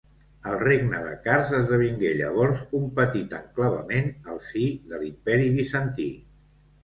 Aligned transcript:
El 0.51 0.55
regne 0.61 1.01
de 1.07 1.11
Kars 1.25 1.51
esdevingué 1.57 2.13
llavors 2.21 2.63
un 2.79 2.87
petit 3.01 3.35
enclavament 3.41 4.09
al 4.33 4.41
si 4.49 4.65
de 4.93 5.03
l'Imperi 5.05 5.53
Bizantí. 5.59 6.09